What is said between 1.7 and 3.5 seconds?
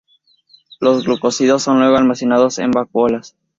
luego almacenados en vacuolas